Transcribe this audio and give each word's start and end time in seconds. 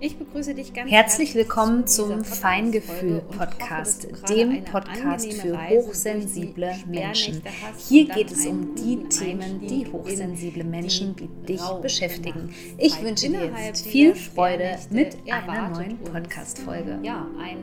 Ich 0.00 0.18
begrüße 0.18 0.54
dich 0.54 0.74
ganz 0.74 0.90
herzlich 0.90 1.34
willkommen 1.34 1.86
zum 1.86 2.24
Feingefühl 2.24 3.20
Podcast, 3.20 4.08
dem 4.28 4.64
Podcast 4.64 5.32
für 5.32 5.56
hochsensible 5.68 6.74
Menschen. 6.86 7.42
Hier 7.78 8.08
geht 8.08 8.32
es 8.32 8.44
um 8.46 8.74
die 8.74 9.04
Themen, 9.08 9.66
die 9.66 9.86
hochsensible 9.90 10.64
Menschen 10.64 11.14
wie 11.18 11.28
dich 11.46 11.62
beschäftigen. 11.80 12.52
Ich 12.76 13.02
wünsche 13.02 13.28
dir 13.28 13.52
jetzt 13.64 13.86
viel 13.86 14.14
Freude 14.14 14.78
mit 14.90 15.16
einer 15.30 15.70
neuen 15.70 15.98
Podcast-Folge. 15.98 16.98
Ja, 17.02 17.26
ein 17.38 17.58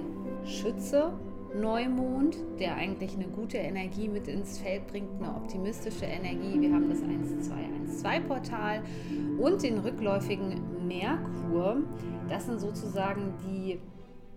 Schütze 0.45 1.13
Neumond, 1.53 2.37
der 2.59 2.75
eigentlich 2.75 3.13
eine 3.13 3.27
gute 3.27 3.57
Energie 3.57 4.07
mit 4.07 4.27
ins 4.27 4.57
Feld 4.57 4.87
bringt, 4.87 5.09
eine 5.19 5.35
optimistische 5.35 6.05
Energie. 6.05 6.61
Wir 6.61 6.73
haben 6.73 6.89
das 6.89 6.99
1212-Portal 8.03 8.81
und 9.37 9.61
den 9.61 9.79
rückläufigen 9.79 10.61
Merkur. 10.87 11.83
Das 12.29 12.45
sind 12.45 12.59
sozusagen 12.59 13.33
die 13.45 13.79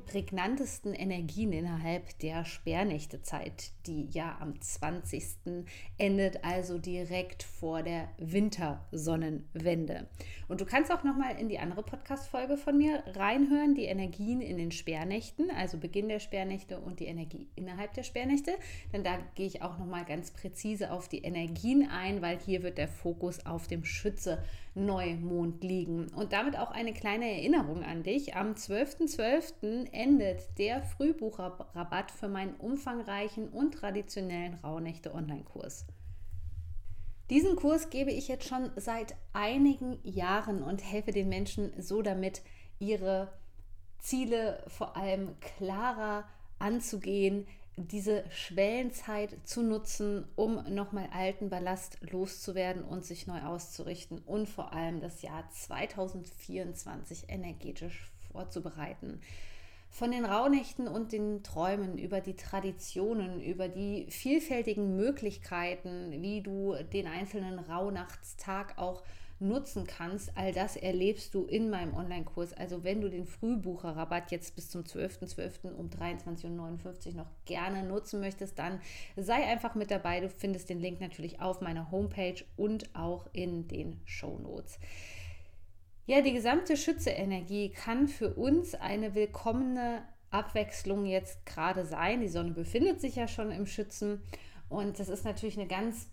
prägnantesten 0.06 0.94
Energien 0.94 1.52
innerhalb 1.52 2.18
der 2.18 2.44
Sperrnächtezeit, 2.44 3.72
die 3.86 4.06
ja 4.10 4.36
am 4.40 4.60
20. 4.60 5.64
endet, 5.98 6.44
also 6.44 6.78
direkt 6.78 7.42
vor 7.42 7.82
der 7.82 8.08
Wintersonnenwende. 8.18 10.08
Und 10.48 10.60
du 10.60 10.66
kannst 10.66 10.92
auch 10.92 11.04
noch 11.04 11.16
mal 11.16 11.36
in 11.38 11.48
die 11.48 11.58
andere 11.58 11.82
Podcast 11.82 12.28
Folge 12.28 12.56
von 12.56 12.76
mir 12.76 13.02
reinhören, 13.14 13.74
die 13.74 13.84
Energien 13.84 14.40
in 14.40 14.58
den 14.58 14.70
Sperrnächten, 14.70 15.50
also 15.50 15.78
Beginn 15.78 16.08
der 16.08 16.20
Sperrnächte 16.20 16.80
und 16.80 17.00
die 17.00 17.06
Energie 17.06 17.48
innerhalb 17.56 17.94
der 17.94 18.02
Sperrnächte, 18.02 18.52
denn 18.92 19.04
da 19.04 19.18
gehe 19.34 19.46
ich 19.46 19.62
auch 19.62 19.78
noch 19.78 19.86
mal 19.86 20.04
ganz 20.04 20.30
präzise 20.30 20.92
auf 20.92 21.08
die 21.08 21.22
Energien 21.22 21.88
ein, 21.88 22.22
weil 22.22 22.38
hier 22.38 22.62
wird 22.62 22.78
der 22.78 22.88
Fokus 22.88 23.44
auf 23.46 23.66
dem 23.66 23.84
Schütze 23.84 24.42
Neumond 24.74 25.62
liegen. 25.62 26.08
Und 26.08 26.32
damit 26.32 26.58
auch 26.58 26.70
eine 26.70 26.92
kleine 26.92 27.30
Erinnerung 27.30 27.84
an 27.84 28.02
dich. 28.02 28.34
Am 28.34 28.52
12.12. 28.52 29.16
.12. 29.16 29.92
endet 29.92 30.58
der 30.58 30.82
Frühbucherrabatt 30.82 32.10
für 32.10 32.28
meinen 32.28 32.54
umfangreichen 32.56 33.48
und 33.48 33.74
traditionellen 33.74 34.54
Rauhnächte-Online-Kurs. 34.64 35.86
Diesen 37.30 37.56
Kurs 37.56 37.88
gebe 37.88 38.10
ich 38.10 38.28
jetzt 38.28 38.48
schon 38.48 38.70
seit 38.76 39.16
einigen 39.32 39.98
Jahren 40.02 40.62
und 40.62 40.84
helfe 40.84 41.10
den 41.10 41.28
Menschen 41.28 41.72
so 41.80 42.02
damit, 42.02 42.42
ihre 42.78 43.32
Ziele 43.98 44.62
vor 44.66 44.96
allem 44.96 45.40
klarer 45.40 46.24
anzugehen, 46.58 47.46
diese 47.76 48.24
Schwellenzeit 48.30 49.36
zu 49.44 49.62
nutzen, 49.62 50.26
um 50.36 50.62
nochmal 50.72 51.08
alten 51.12 51.50
Ballast 51.50 51.98
loszuwerden 52.00 52.84
und 52.84 53.04
sich 53.04 53.26
neu 53.26 53.40
auszurichten 53.42 54.18
und 54.26 54.48
vor 54.48 54.72
allem 54.72 55.00
das 55.00 55.22
Jahr 55.22 55.48
2024 55.50 57.24
energetisch 57.28 58.10
vorzubereiten. 58.32 59.20
Von 59.90 60.10
den 60.10 60.24
Rauhnächten 60.24 60.88
und 60.88 61.12
den 61.12 61.44
Träumen 61.44 61.98
über 61.98 62.20
die 62.20 62.34
Traditionen, 62.34 63.40
über 63.40 63.68
die 63.68 64.06
vielfältigen 64.10 64.96
Möglichkeiten, 64.96 66.10
wie 66.20 66.42
du 66.42 66.74
den 66.92 67.06
einzelnen 67.06 67.60
Rauhnachtstag 67.60 68.76
auch 68.76 69.04
nutzen 69.40 69.86
kannst, 69.86 70.36
all 70.36 70.52
das 70.52 70.76
erlebst 70.76 71.34
du 71.34 71.44
in 71.44 71.70
meinem 71.70 71.94
Online-Kurs. 71.94 72.52
Also 72.52 72.84
wenn 72.84 73.00
du 73.00 73.08
den 73.08 73.26
Frühbucherrabatt 73.26 74.30
jetzt 74.30 74.54
bis 74.54 74.70
zum 74.70 74.82
12.12. 74.82 75.34
.12. 75.34 75.72
um 75.74 75.88
23.59 75.88 77.08
Uhr 77.08 77.14
noch 77.14 77.30
gerne 77.44 77.82
nutzen 77.82 78.20
möchtest, 78.20 78.58
dann 78.58 78.80
sei 79.16 79.44
einfach 79.44 79.74
mit 79.74 79.90
dabei. 79.90 80.20
Du 80.20 80.28
findest 80.28 80.70
den 80.70 80.80
Link 80.80 81.00
natürlich 81.00 81.40
auf 81.40 81.60
meiner 81.60 81.90
Homepage 81.90 82.42
und 82.56 82.94
auch 82.94 83.28
in 83.32 83.68
den 83.68 84.00
Show 84.04 84.38
Notes. 84.38 84.78
Ja, 86.06 86.20
die 86.20 86.32
gesamte 86.32 86.76
Schütze-Energie 86.76 87.70
kann 87.70 88.08
für 88.08 88.34
uns 88.34 88.74
eine 88.74 89.14
willkommene 89.14 90.02
Abwechslung 90.30 91.06
jetzt 91.06 91.46
gerade 91.46 91.86
sein. 91.86 92.20
Die 92.20 92.28
Sonne 92.28 92.50
befindet 92.50 93.00
sich 93.00 93.16
ja 93.16 93.26
schon 93.26 93.50
im 93.50 93.66
Schützen 93.66 94.20
und 94.68 94.98
das 94.98 95.08
ist 95.08 95.24
natürlich 95.24 95.58
eine 95.58 95.68
ganz 95.68 96.08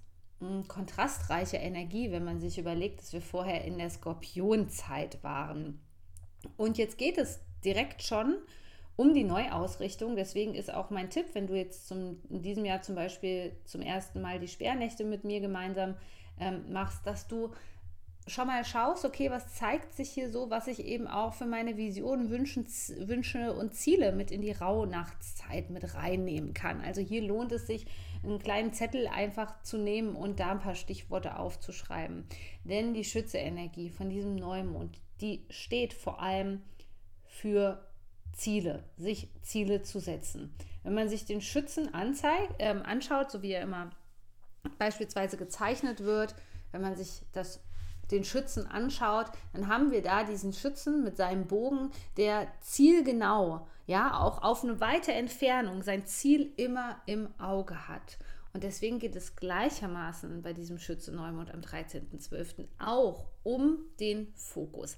kontrastreiche 0.68 1.58
Energie, 1.58 2.12
wenn 2.12 2.24
man 2.24 2.40
sich 2.40 2.58
überlegt, 2.58 3.00
dass 3.02 3.14
wir 3.14 3.22
vorher 3.22 3.64
in 3.64 3.78
der 3.78 3.90
Skorpionzeit 3.90 5.24
waren. 5.24 5.80
Und 6.58 6.78
jetzt 6.78 6.98
geht 6.98 7.18
es 7.18 7.40
direkt 7.64 8.02
schon 8.02 8.38
um 8.96 9.14
die 9.14 9.24
Neuausrichtung. 9.24 10.16
Deswegen 10.16 10.56
ist 10.56 10.74
auch 10.74 10.90
mein 10.90 11.10
Tipp, 11.10 11.28
wenn 11.34 11.48
du 11.48 11.56
jetzt 11.56 11.88
zum, 11.88 12.22
in 12.30 12.42
diesem 12.42 12.66
Jahr 12.66 12.82
zum 12.82 12.96
Beispiel 12.96 13.56
zum 13.66 13.82
ersten 13.82 14.22
Mal 14.22 14.40
die 14.40 14.48
Sperrnächte 14.48 15.04
mit 15.04 15.24
mir 15.24 15.40
gemeinsam 15.40 15.96
ähm, 16.40 16.72
machst, 16.72 17.06
dass 17.06 17.28
du 17.28 17.52
schon 18.28 18.48
mal 18.48 18.64
schaust, 18.64 19.04
okay, 19.04 19.32
was 19.32 19.56
zeigt 19.56 19.94
sich 19.94 20.10
hier 20.10 20.32
so, 20.32 20.50
was 20.50 20.68
ich 20.68 20.86
eben 20.86 21.08
auch 21.08 21.34
für 21.34 21.46
meine 21.46 21.76
Visionen, 21.78 22.30
Wünschen, 22.30 22.66
Wünsche 23.08 23.54
und 23.54 23.74
Ziele 23.74 24.12
mit 24.12 24.32
in 24.32 24.42
die 24.42 24.52
Rauhnachtszeit 24.52 25.70
mit 25.70 25.96
reinnehmen 25.96 26.54
kann. 26.54 26.82
Also 26.82 27.02
hier 27.02 27.24
lohnt 27.24 27.52
es 27.52 27.68
sich, 27.68 27.86
einen 28.24 28.40
kleinen 28.40 28.74
Zettel 28.74 29.08
einfach 29.08 29.64
zu 29.64 29.78
nehmen 29.78 30.16
und 30.16 30.40
da 30.40 30.52
ein 30.52 30.60
paar 30.60 30.76
Stichworte 30.76 31.38
aufzuschreiben. 31.38 32.26
Denn 32.64 32.94
die 32.94 33.04
Schütze-Energie 33.04 33.90
von 33.90 34.10
diesem 34.10 34.36
Neumond, 34.36 35.00
die 35.22 35.44
steht 35.50 35.94
vor 35.94 36.22
allem 36.22 36.62
für 37.26 37.84
Ziele, 38.34 38.84
sich 38.98 39.30
Ziele 39.42 39.82
zu 39.82 40.00
setzen. 40.00 40.54
Wenn 40.84 40.94
man 40.94 41.10
sich 41.10 41.26
den 41.26 41.42
Schützen 41.42 41.94
anzeigt, 41.94 42.56
äh, 42.60 42.76
anschaut, 42.84 43.32
so 43.32 43.42
wie 43.42 43.52
er 43.52 43.64
immer 43.64 43.90
beispielsweise 44.78 45.38
gezeichnet 45.38 46.02
wird, 46.02 46.36
wenn 46.72 46.82
man 46.82 46.96
sich 46.96 47.24
das 47.34 47.64
den 48.12 48.24
Schützen 48.24 48.68
anschaut, 48.68 49.28
dann 49.54 49.68
haben 49.68 49.92
wir 49.92 50.02
da 50.02 50.24
diesen 50.24 50.54
Schützen 50.54 51.04
mit 51.04 51.18
seinem 51.18 51.48
Bogen, 51.48 51.92
der 52.18 52.48
zielgenau, 52.62 53.68
ja, 53.88 54.20
auch 54.20 54.42
auf 54.44 54.64
eine 54.64 54.80
weite 54.80 55.14
Entfernung 55.14 55.82
sein 55.82 56.06
Ziel 56.06 56.52
immer 56.58 56.98
im 57.06 57.30
Auge 57.40 57.88
hat. 57.88 58.18
Und 58.54 58.64
deswegen 58.64 59.00
geht 59.00 59.16
es 59.16 59.38
gleichermaßen 59.38 60.42
bei 60.42 60.52
diesem 60.52 60.78
Schütze 60.78 61.14
Neumond 61.14 61.54
am 61.54 61.62
13.12. 61.62 62.66
auch 62.80 63.26
um 63.44 63.78
den 64.00 64.28
Fokus. 64.36 64.98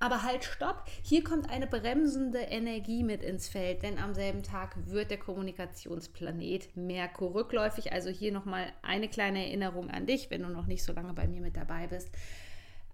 Aber 0.00 0.22
halt, 0.22 0.44
stopp, 0.44 0.84
hier 1.02 1.22
kommt 1.22 1.50
eine 1.50 1.66
bremsende 1.66 2.38
Energie 2.38 3.02
mit 3.02 3.22
ins 3.22 3.48
Feld, 3.48 3.82
denn 3.82 3.98
am 3.98 4.14
selben 4.14 4.42
Tag 4.42 4.74
wird 4.86 5.10
der 5.10 5.18
Kommunikationsplanet 5.18 6.76
Merkur 6.76 7.34
rückläufig. 7.34 7.92
Also 7.92 8.08
hier 8.08 8.32
nochmal 8.32 8.72
eine 8.82 9.08
kleine 9.08 9.44
Erinnerung 9.44 9.90
an 9.90 10.06
dich, 10.06 10.30
wenn 10.30 10.42
du 10.42 10.48
noch 10.48 10.66
nicht 10.66 10.82
so 10.82 10.94
lange 10.94 11.12
bei 11.12 11.28
mir 11.28 11.42
mit 11.42 11.56
dabei 11.56 11.86
bist. 11.86 12.08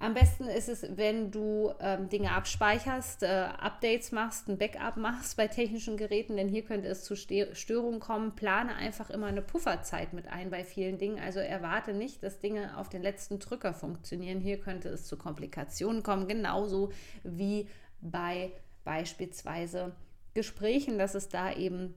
Am 0.02 0.14
besten 0.14 0.44
ist 0.44 0.70
es, 0.70 0.96
wenn 0.96 1.30
du 1.30 1.74
ähm, 1.78 2.08
Dinge 2.08 2.32
abspeicherst, 2.32 3.22
äh, 3.22 3.26
Updates 3.26 4.12
machst, 4.12 4.48
ein 4.48 4.56
Backup 4.56 4.96
machst 4.96 5.36
bei 5.36 5.46
technischen 5.46 5.98
Geräten, 5.98 6.38
denn 6.38 6.48
hier 6.48 6.64
könnte 6.64 6.88
es 6.88 7.04
zu 7.04 7.16
Störungen 7.16 8.00
kommen. 8.00 8.34
Plane 8.34 8.74
einfach 8.74 9.10
immer 9.10 9.26
eine 9.26 9.42
Pufferzeit 9.42 10.14
mit 10.14 10.26
ein 10.26 10.48
bei 10.48 10.64
vielen 10.64 10.96
Dingen. 10.96 11.18
Also 11.18 11.38
erwarte 11.40 11.92
nicht, 11.92 12.22
dass 12.22 12.40
Dinge 12.40 12.78
auf 12.78 12.88
den 12.88 13.02
letzten 13.02 13.40
Drücker 13.40 13.74
funktionieren. 13.74 14.40
Hier 14.40 14.58
könnte 14.58 14.88
es 14.88 15.04
zu 15.04 15.18
Komplikationen 15.18 16.02
kommen, 16.02 16.26
genauso 16.26 16.92
wie 17.22 17.68
bei 18.00 18.52
beispielsweise 18.84 19.94
Gesprächen, 20.32 20.98
dass 20.98 21.14
es 21.14 21.28
da 21.28 21.52
eben 21.52 21.94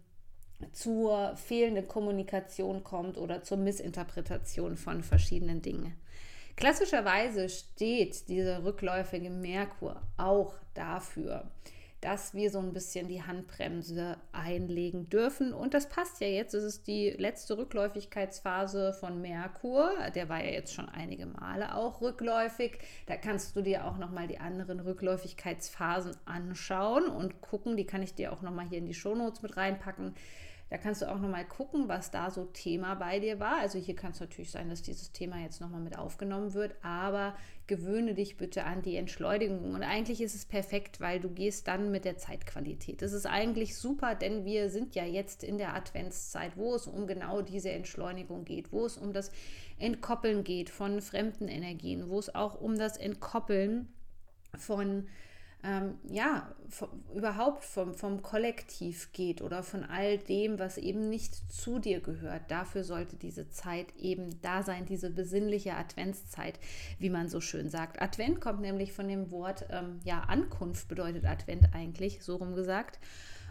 zur 0.73 1.37
fehlenden 1.37 1.87
Kommunikation 1.87 2.83
kommt 2.83 3.17
oder 3.17 3.43
zur 3.43 3.57
Missinterpretation 3.59 4.75
von 4.75 5.03
verschiedenen 5.03 5.61
Dingen. 5.61 5.95
Klassischerweise 6.55 7.49
steht 7.49 8.27
dieser 8.29 8.63
rückläufige 8.63 9.29
Merkur 9.29 10.01
auch 10.17 10.53
dafür, 10.73 11.51
dass 11.99 12.33
wir 12.33 12.51
so 12.51 12.59
ein 12.59 12.73
bisschen 12.73 13.07
die 13.07 13.23
Handbremse 13.23 14.17
einlegen 14.33 15.09
dürfen. 15.09 15.53
Und 15.53 15.73
das 15.73 15.87
passt 15.87 16.19
ja 16.19 16.27
jetzt. 16.27 16.53
Es 16.53 16.63
ist 16.63 16.85
die 16.85 17.11
letzte 17.11 17.57
Rückläufigkeitsphase 17.57 18.93
von 18.93 19.21
Merkur. 19.21 19.91
Der 20.13 20.27
war 20.27 20.43
ja 20.43 20.51
jetzt 20.51 20.73
schon 20.73 20.89
einige 20.89 21.25
Male 21.25 21.73
auch 21.75 22.01
rückläufig. 22.01 22.77
Da 23.05 23.15
kannst 23.15 23.55
du 23.55 23.61
dir 23.61 23.85
auch 23.85 23.97
nochmal 23.97 24.27
die 24.27 24.39
anderen 24.39 24.81
Rückläufigkeitsphasen 24.81 26.17
anschauen 26.25 27.05
und 27.05 27.41
gucken. 27.41 27.77
Die 27.77 27.85
kann 27.85 28.03
ich 28.03 28.13
dir 28.13 28.33
auch 28.33 28.41
nochmal 28.41 28.67
hier 28.67 28.79
in 28.79 28.85
die 28.85 28.93
Shownotes 28.93 29.41
mit 29.41 29.55
reinpacken 29.55 30.13
da 30.73 30.79
kannst 30.79 31.03
du 31.03 31.11
auch 31.11 31.19
nochmal 31.19 31.45
gucken, 31.45 31.87
was 31.87 32.09
da 32.09 32.31
so 32.31 32.45
Thema 32.45 32.95
bei 32.95 33.19
dir 33.19 33.39
war. 33.39 33.59
Also 33.59 33.77
hier 33.77 33.95
kann 33.95 34.09
es 34.09 34.19
natürlich 34.19 34.49
sein, 34.49 34.69
dass 34.69 34.81
dieses 34.81 35.11
Thema 35.11 35.39
jetzt 35.39 35.61
nochmal 35.61 35.81
mit 35.81 35.99
aufgenommen 35.99 36.55
wird, 36.55 36.73
aber 36.81 37.35
gewöhne 37.67 38.15
dich 38.15 38.37
bitte 38.37 38.63
an 38.63 38.81
die 38.81 38.95
Entschleunigung. 38.95 39.75
Und 39.75 39.83
eigentlich 39.83 40.19
ist 40.19 40.33
es 40.33 40.45
perfekt, 40.45 40.99
weil 40.99 41.19
du 41.19 41.29
gehst 41.29 41.67
dann 41.67 41.91
mit 41.91 42.05
der 42.05 42.17
Zeitqualität. 42.17 43.03
Das 43.03 43.13
ist 43.13 43.27
eigentlich 43.27 43.77
super, 43.77 44.15
denn 44.15 44.45
wir 44.45 44.71
sind 44.71 44.95
ja 44.95 45.05
jetzt 45.05 45.43
in 45.43 45.59
der 45.59 45.75
Adventszeit, 45.75 46.57
wo 46.57 46.73
es 46.73 46.87
um 46.87 47.05
genau 47.05 47.43
diese 47.43 47.69
Entschleunigung 47.69 48.43
geht, 48.43 48.71
wo 48.71 48.83
es 48.87 48.97
um 48.97 49.13
das 49.13 49.29
Entkoppeln 49.77 50.43
geht 50.43 50.71
von 50.71 51.01
fremden 51.01 51.49
Energien, 51.49 52.09
wo 52.09 52.17
es 52.17 52.33
auch 52.33 52.59
um 52.59 52.79
das 52.79 52.97
Entkoppeln 52.97 53.89
von 54.57 55.07
ähm, 55.63 55.95
ja, 56.09 56.53
überhaupt 57.15 57.63
vom, 57.63 57.93
vom 57.93 58.21
Kollektiv 58.21 59.13
geht 59.13 59.41
oder 59.41 59.63
von 59.63 59.83
all 59.83 60.17
dem, 60.17 60.59
was 60.59 60.77
eben 60.77 61.09
nicht 61.09 61.35
zu 61.51 61.79
dir 61.79 62.01
gehört. 62.01 62.49
Dafür 62.49 62.83
sollte 62.83 63.15
diese 63.15 63.49
Zeit 63.49 63.95
eben 63.97 64.41
da 64.41 64.63
sein, 64.63 64.85
diese 64.85 65.09
besinnliche 65.09 65.75
Adventszeit, 65.75 66.59
wie 66.99 67.09
man 67.09 67.29
so 67.29 67.39
schön 67.39 67.69
sagt. 67.69 68.01
Advent 68.01 68.41
kommt 68.41 68.61
nämlich 68.61 68.91
von 68.91 69.07
dem 69.07 69.31
Wort, 69.31 69.65
ähm, 69.69 69.99
ja, 70.03 70.21
Ankunft 70.21 70.87
bedeutet 70.87 71.25
Advent 71.25 71.69
eigentlich, 71.73 72.23
so 72.23 72.35
rum 72.35 72.55
gesagt. 72.55 72.99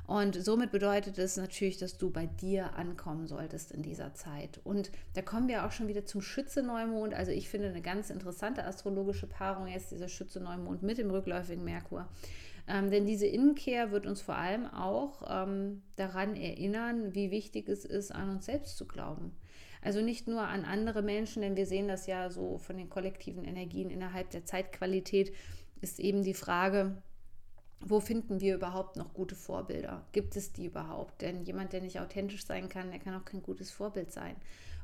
Und 0.06 0.34
somit 0.34 0.72
bedeutet 0.72 1.16
es 1.18 1.36
natürlich, 1.36 1.78
dass 1.78 1.96
du 1.96 2.10
bei 2.10 2.26
dir 2.26 2.74
ankommen 2.74 3.26
solltest 3.26 3.70
in 3.70 3.82
dieser 3.82 4.14
Zeit. 4.14 4.60
Und 4.64 4.90
da 5.14 5.22
kommen 5.22 5.48
wir 5.48 5.64
auch 5.64 5.72
schon 5.72 5.88
wieder 5.88 6.04
zum 6.04 6.20
Schütze-Neumond. 6.20 7.14
Also 7.14 7.30
ich 7.30 7.48
finde 7.48 7.68
eine 7.68 7.82
ganz 7.82 8.10
interessante 8.10 8.64
astrologische 8.64 9.28
Paarung 9.28 9.68
jetzt 9.68 9.92
dieser 9.92 10.08
Schütze-Neumond 10.08 10.82
mit 10.82 10.98
dem 10.98 11.10
rückläufigen 11.10 11.64
Merkur. 11.64 12.08
Ähm, 12.68 12.90
denn 12.90 13.06
diese 13.06 13.26
Innenkehr 13.26 13.90
wird 13.90 14.06
uns 14.06 14.20
vor 14.20 14.36
allem 14.36 14.66
auch 14.66 15.22
ähm, 15.28 15.82
daran 15.96 16.36
erinnern, 16.36 17.14
wie 17.14 17.30
wichtig 17.30 17.68
es 17.68 17.84
ist, 17.84 18.12
an 18.12 18.30
uns 18.30 18.46
selbst 18.46 18.76
zu 18.76 18.86
glauben. 18.86 19.32
Also 19.82 20.00
nicht 20.00 20.28
nur 20.28 20.42
an 20.42 20.64
andere 20.64 21.02
Menschen, 21.02 21.42
denn 21.42 21.56
wir 21.56 21.66
sehen 21.66 21.88
das 21.88 22.06
ja 22.06 22.30
so 22.30 22.58
von 22.58 22.76
den 22.76 22.88
kollektiven 22.88 23.44
Energien 23.44 23.90
innerhalb 23.90 24.30
der 24.30 24.44
Zeitqualität, 24.44 25.32
ist 25.80 25.98
eben 25.98 26.22
die 26.22 26.34
Frage, 26.34 27.02
wo 27.86 28.00
finden 28.00 28.40
wir 28.40 28.54
überhaupt 28.54 28.96
noch 28.96 29.12
gute 29.14 29.34
Vorbilder? 29.34 30.04
Gibt 30.12 30.36
es 30.36 30.52
die 30.52 30.66
überhaupt? 30.66 31.22
Denn 31.22 31.44
jemand, 31.44 31.72
der 31.72 31.80
nicht 31.80 32.00
authentisch 32.00 32.46
sein 32.46 32.68
kann, 32.68 32.90
der 32.90 33.00
kann 33.00 33.14
auch 33.14 33.24
kein 33.24 33.42
gutes 33.42 33.70
Vorbild 33.70 34.12
sein. 34.12 34.36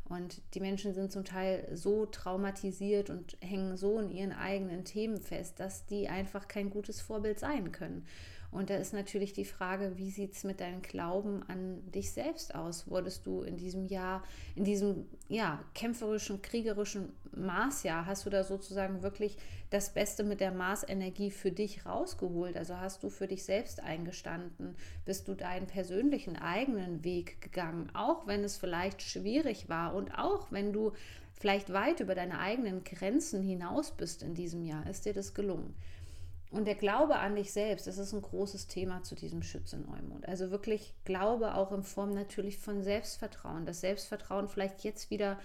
Und 0.09 0.41
die 0.55 0.61
Menschen 0.61 0.95
sind 0.95 1.13
zum 1.13 1.25
Teil 1.25 1.69
so 1.75 2.07
traumatisiert 2.07 3.11
und 3.11 3.37
hängen 3.41 3.77
so 3.77 3.99
in 3.99 4.11
ihren 4.11 4.33
eigenen 4.33 4.85
Themen 4.85 5.21
fest, 5.21 5.61
dass 5.61 5.85
die 5.85 6.09
einfach 6.09 6.49
kein 6.49 6.71
gutes 6.71 7.01
Vorbild 7.01 7.39
sein 7.39 7.73
können. 7.73 8.07
Und 8.51 8.71
da 8.71 8.77
ist 8.77 8.95
natürlich 8.95 9.35
die 9.35 9.45
Frage, 9.45 9.99
wie 9.99 10.11
sieht 10.11 10.33
es 10.33 10.43
mit 10.43 10.61
deinem 10.61 10.81
Glauben 10.81 11.43
an 11.49 11.83
dich 11.91 12.13
selbst 12.13 12.55
aus? 12.55 12.89
Wurdest 12.89 13.27
du 13.27 13.43
in 13.43 13.59
diesem 13.59 13.87
Jahr, 13.87 14.23
in 14.57 14.65
diesem 14.65 15.07
ja, 15.29 15.63
kämpferischen, 15.75 16.41
kriegerischen 16.41 17.13
Marsjahr, 17.37 18.07
hast 18.07 18.25
du 18.25 18.31
da 18.31 18.45
sozusagen 18.45 19.03
wirklich 19.03 19.37
das 19.69 19.93
Beste 19.93 20.25
mit 20.25 20.41
der 20.41 20.51
Marsenergie 20.51 21.31
für 21.31 21.53
dich 21.53 21.85
rausgeholt? 21.85 22.57
Also 22.57 22.79
hast 22.79 23.03
du 23.03 23.11
für 23.11 23.27
dich 23.27 23.45
selbst 23.45 23.81
eingestanden? 23.81 24.77
Bist 25.05 25.29
du 25.29 25.35
deinen 25.35 25.67
persönlichen 25.67 26.37
eigenen 26.37 27.05
Weg 27.05 27.43
gegangen, 27.43 27.91
auch 27.93 28.27
wenn 28.27 28.45
es 28.45 28.57
vielleicht 28.57 29.03
schwierig 29.03 29.69
war 29.69 29.95
und 29.95 30.19
auch 30.19 30.51
wenn 30.51 30.73
du 30.73 30.93
vielleicht 31.35 31.71
weit 31.73 32.01
über 32.01 32.15
deine 32.15 32.39
eigenen 32.39 32.83
Grenzen 32.83 33.43
hinaus 33.43 33.93
bist 33.93 34.23
in 34.23 34.35
diesem 34.35 34.65
Jahr? 34.65 34.89
Ist 34.89 35.05
dir 35.05 35.13
das 35.13 35.35
gelungen? 35.35 35.75
Und 36.51 36.65
der 36.65 36.77
Glaube 36.77 37.17
an 37.17 37.37
dich 37.37 37.53
selbst, 37.53 37.87
das 37.87 37.99
ist 37.99 38.13
ein 38.13 38.23
großes 38.23 38.69
Thema 38.69 39.03
zu 39.03 39.15
diesem 39.15 39.43
Schütze-Neumond. 39.43 40.27
Also 40.27 40.51
wirklich 40.51 40.95
Glaube 41.05 41.55
auch 41.55 41.73
in 41.73 41.83
Form 41.83 42.15
natürlich 42.15 42.59
von 42.59 42.83
Selbstvertrauen. 42.83 43.67
Das 43.67 43.81
Selbstvertrauen 43.81 44.49
vielleicht 44.49 44.83
jetzt 44.83 45.11
wieder 45.11 45.39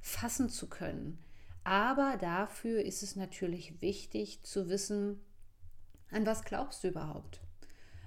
fassen 0.00 0.48
zu 0.48 0.68
können. 0.68 1.18
Aber 1.64 2.16
dafür 2.18 2.82
ist 2.82 3.02
es 3.02 3.16
natürlich 3.16 3.82
wichtig 3.82 4.42
zu 4.44 4.68
wissen, 4.68 5.20
an 6.10 6.24
was 6.24 6.44
glaubst 6.44 6.84
du 6.84 6.88
überhaupt? 6.88 7.40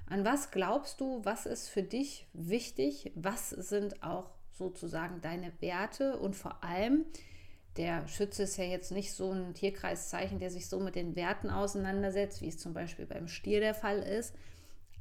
An 0.07 0.25
was 0.25 0.49
glaubst 0.49 1.01
du? 1.01 1.23
Was 1.23 1.45
ist 1.45 1.67
für 1.67 1.83
dich 1.83 2.27
wichtig? 2.33 3.11
Was 3.15 3.49
sind 3.49 4.01
auch 4.01 4.31
sozusagen 4.51 5.21
deine 5.21 5.51
Werte? 5.61 6.17
Und 6.17 6.35
vor 6.35 6.63
allem, 6.63 7.05
der 7.79 8.05
Schütze 8.09 8.43
ist 8.43 8.57
ja 8.57 8.65
jetzt 8.65 8.91
nicht 8.91 9.13
so 9.13 9.31
ein 9.31 9.53
Tierkreiszeichen, 9.53 10.37
der 10.37 10.51
sich 10.51 10.67
so 10.67 10.81
mit 10.81 10.95
den 10.95 11.15
Werten 11.15 11.49
auseinandersetzt, 11.49 12.41
wie 12.41 12.49
es 12.49 12.57
zum 12.57 12.73
Beispiel 12.73 13.05
beim 13.05 13.29
Stier 13.29 13.61
der 13.61 13.73
Fall 13.73 13.99
ist, 13.99 14.35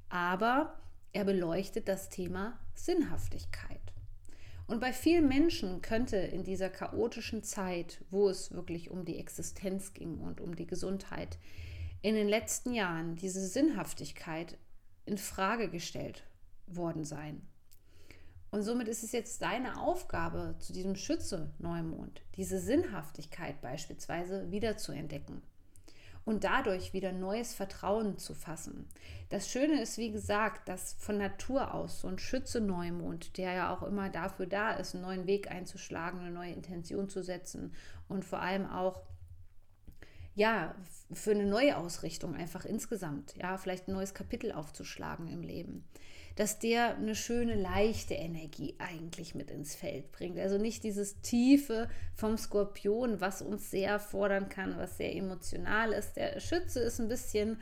aber 0.09 0.79
er 1.13 1.25
beleuchtet 1.25 1.89
das 1.89 2.09
Thema 2.09 2.57
Sinnhaftigkeit. 2.75 3.81
Und 4.69 4.79
bei 4.79 4.93
vielen 4.93 5.27
Menschen 5.27 5.83
könnte 5.83 6.19
in 6.19 6.45
dieser 6.45 6.71
chaotischen 6.71 7.43
Zeit, 7.43 8.05
wo 8.11 8.29
es 8.29 8.53
wirklich 8.53 8.93
um 8.93 9.05
die 9.05 9.19
Existenz 9.19 9.93
ging 9.93 10.19
und 10.21 10.41
um 10.41 10.55
die 10.55 10.69
Gesundheit, 10.69 11.37
in 12.01 12.15
den 12.15 12.29
letzten 12.29 12.75
Jahren 12.75 13.17
diese 13.17 13.45
Sinnhaftigkeit 13.45 14.57
in 15.05 15.19
Frage 15.19 15.69
gestellt 15.69 16.23
worden 16.69 17.05
sein. 17.05 17.43
Und 18.51 18.63
somit 18.63 18.89
ist 18.89 19.03
es 19.03 19.13
jetzt 19.13 19.43
deine 19.43 19.81
Aufgabe, 19.81 20.55
zu 20.59 20.73
diesem 20.73 20.97
Schütze-Neumond 20.97 22.23
diese 22.37 22.59
Sinnhaftigkeit 22.59 23.61
beispielsweise 23.61 24.51
wieder 24.51 24.77
zu 24.77 24.93
entdecken 24.93 25.43
und 26.25 26.45
dadurch 26.45 26.93
wieder 26.93 27.13
neues 27.13 27.55
Vertrauen 27.55 28.19
zu 28.19 28.35
fassen. 28.35 28.87
Das 29.31 29.51
Schöne 29.51 29.81
ist, 29.81 29.97
wie 29.97 30.11
gesagt, 30.11 30.69
dass 30.69 30.95
von 30.99 31.19
Natur 31.19 31.73
aus 31.73 32.01
so 32.01 32.09
ein 32.09 32.19
Schütze-Neumond, 32.19 33.37
der 33.39 33.53
ja 33.53 33.75
auch 33.75 33.83
immer 33.83 34.11
dafür 34.11 34.47
da 34.47 34.73
ist, 34.73 34.95
einen 34.95 35.05
neuen 35.05 35.27
Weg 35.27 35.51
einzuschlagen, 35.51 36.21
eine 36.21 36.31
neue 36.31 36.53
Intention 36.53 37.09
zu 37.09 37.23
setzen 37.23 37.75
und 38.09 38.25
vor 38.25 38.41
allem 38.41 38.67
auch 38.67 39.03
ja, 40.35 40.75
für 41.13 41.33
eine 41.33 41.47
neue 41.47 41.77
Ausrichtung 41.77 42.35
einfach 42.35 42.65
insgesamt, 42.65 43.35
ja, 43.37 43.57
vielleicht 43.57 43.89
ein 43.89 43.95
neues 43.95 44.15
Kapitel 44.15 44.53
aufzuschlagen 44.53 45.29
im 45.29 45.43
Leben 45.43 45.85
dass 46.39 46.61
der 46.61 46.95
eine 46.95 47.17
schöne, 47.17 47.57
leichte 47.57 48.15
Energie 48.15 48.77
eigentlich 48.79 49.35
mit 49.35 49.51
ins 49.51 49.75
Feld 49.75 50.13
bringt. 50.13 50.39
Also 50.39 50.57
nicht 50.57 50.85
dieses 50.85 51.21
Tiefe 51.21 51.89
vom 52.15 52.39
Skorpion, 52.39 53.21
was 53.21 53.43
uns 53.43 53.73
sehr 53.73 53.99
fordern 53.99 54.49
kann, 54.49 54.79
was 54.79 54.99
sehr 54.99 55.13
emotional 55.17 55.91
ist. 55.91 56.15
Der 56.15 56.39
Schütze 56.39 56.79
ist 56.79 57.01
ein 57.01 57.09
bisschen 57.09 57.59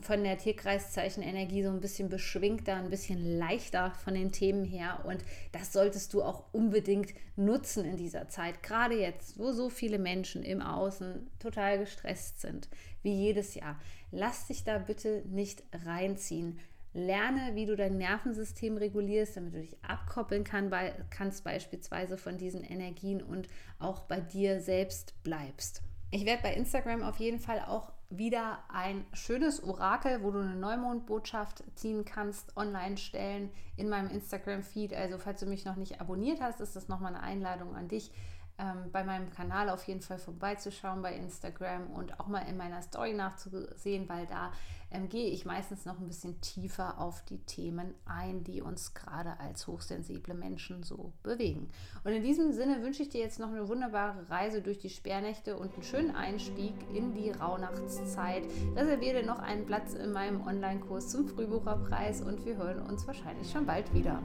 von 0.00 0.24
der 0.24 0.38
Tierkreiszeichen-Energie 0.38 1.64
so 1.64 1.68
ein 1.68 1.82
bisschen 1.82 2.08
beschwingter, 2.08 2.76
ein 2.76 2.88
bisschen 2.88 3.38
leichter 3.38 3.92
von 4.02 4.14
den 4.14 4.32
Themen 4.32 4.64
her. 4.64 5.04
Und 5.04 5.22
das 5.52 5.74
solltest 5.74 6.14
du 6.14 6.22
auch 6.22 6.44
unbedingt 6.52 7.12
nutzen 7.36 7.84
in 7.84 7.98
dieser 7.98 8.26
Zeit. 8.30 8.62
Gerade 8.62 8.98
jetzt, 8.98 9.38
wo 9.38 9.52
so 9.52 9.68
viele 9.68 9.98
Menschen 9.98 10.44
im 10.44 10.62
Außen 10.62 11.30
total 11.38 11.78
gestresst 11.78 12.40
sind, 12.40 12.70
wie 13.02 13.12
jedes 13.12 13.54
Jahr. 13.54 13.78
Lass 14.12 14.46
dich 14.46 14.64
da 14.64 14.78
bitte 14.78 15.24
nicht 15.26 15.62
reinziehen. 15.84 16.58
Lerne, 16.94 17.54
wie 17.54 17.66
du 17.66 17.74
dein 17.74 17.96
Nervensystem 17.96 18.76
regulierst, 18.76 19.36
damit 19.36 19.54
du 19.54 19.60
dich 19.60 19.76
abkoppeln 19.82 20.44
kann, 20.44 20.70
bei, 20.70 20.92
kannst, 21.10 21.44
beispielsweise 21.44 22.18
von 22.18 22.36
diesen 22.36 22.62
Energien 22.62 23.22
und 23.22 23.48
auch 23.78 24.02
bei 24.04 24.20
dir 24.20 24.60
selbst 24.60 25.14
bleibst. 25.22 25.82
Ich 26.10 26.26
werde 26.26 26.42
bei 26.42 26.54
Instagram 26.54 27.02
auf 27.02 27.16
jeden 27.16 27.38
Fall 27.38 27.60
auch 27.60 27.92
wieder 28.10 28.58
ein 28.68 29.06
schönes 29.14 29.64
Orakel, 29.64 30.22
wo 30.22 30.30
du 30.30 30.40
eine 30.40 30.54
Neumondbotschaft 30.54 31.64
ziehen 31.74 32.04
kannst, 32.04 32.54
online 32.58 32.98
stellen 32.98 33.48
in 33.76 33.88
meinem 33.88 34.10
Instagram-Feed. 34.10 34.92
Also 34.92 35.16
falls 35.16 35.40
du 35.40 35.46
mich 35.46 35.64
noch 35.64 35.76
nicht 35.76 36.02
abonniert 36.02 36.42
hast, 36.42 36.60
ist 36.60 36.76
das 36.76 36.88
nochmal 36.88 37.14
eine 37.14 37.22
Einladung 37.22 37.74
an 37.74 37.88
dich, 37.88 38.12
ähm, 38.58 38.90
bei 38.92 39.04
meinem 39.04 39.30
Kanal 39.30 39.70
auf 39.70 39.84
jeden 39.84 40.02
Fall 40.02 40.18
vorbeizuschauen 40.18 41.02
bei 41.02 41.14
Instagram 41.14 41.90
und 41.90 42.20
auch 42.20 42.26
mal 42.26 42.40
in 42.40 42.56
meiner 42.56 42.82
Story 42.82 43.14
nachzusehen, 43.14 44.08
weil 44.08 44.26
da 44.26 44.52
ähm, 44.92 45.08
gehe 45.08 45.30
ich 45.30 45.44
meistens 45.44 45.84
noch 45.84 45.98
ein 45.98 46.06
bisschen 46.06 46.40
tiefer 46.40 47.00
auf 47.00 47.24
die 47.24 47.38
Themen 47.38 47.94
ein, 48.04 48.44
die 48.44 48.60
uns 48.60 48.94
gerade 48.94 49.38
als 49.40 49.66
hochsensible 49.66 50.34
Menschen 50.34 50.82
so 50.82 51.12
bewegen. 51.22 51.70
Und 52.04 52.12
in 52.12 52.22
diesem 52.22 52.52
Sinne 52.52 52.82
wünsche 52.82 53.02
ich 53.02 53.08
dir 53.08 53.20
jetzt 53.20 53.38
noch 53.38 53.48
eine 53.48 53.68
wunderbare 53.68 54.28
Reise 54.28 54.60
durch 54.60 54.78
die 54.78 54.90
Sperrnächte 54.90 55.56
und 55.56 55.72
einen 55.74 55.82
schönen 55.82 56.14
Einstieg 56.14 56.74
in 56.92 57.14
die 57.14 57.30
Rauhnachtszeit. 57.30 58.44
Reserviere 58.76 59.24
noch 59.24 59.38
einen 59.38 59.66
Platz 59.66 59.94
in 59.94 60.12
meinem 60.12 60.46
Online-Kurs 60.46 61.08
zum 61.08 61.26
Frühbucherpreis 61.26 62.20
und 62.20 62.44
wir 62.44 62.56
hören 62.56 62.80
uns 62.82 63.06
wahrscheinlich 63.06 63.50
schon 63.50 63.66
bald 63.66 63.92
wieder. 63.94 64.22